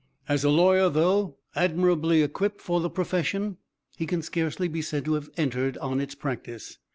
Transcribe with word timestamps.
As 0.27 0.43
a 0.43 0.49
lawyer, 0.49 0.89
though 0.89 1.37
admirably 1.55 2.23
equipped 2.23 2.59
for 2.59 2.81
the 2.81 2.89
profession, 2.89 3.57
he 3.97 4.07
can 4.07 4.23
scarcely 4.23 4.67
be 4.67 4.81
said 4.81 5.05
to 5.05 5.13
have 5.13 5.29
entered 5.37 5.77
on 5.77 5.99
its 6.01 6.15
practice. 6.15 6.79